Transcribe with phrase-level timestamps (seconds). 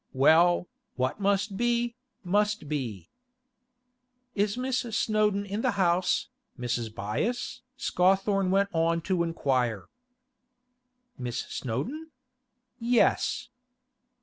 [0.13, 1.93] Well, what must be,
[2.23, 3.11] must be.
[4.33, 6.89] 'Is Miss Snowdon in the house, Mrs.
[6.91, 9.89] Byass?' Scawthorne went on to inquire.
[11.19, 12.09] 'Miss Snowdon?
[12.79, 13.49] Yes.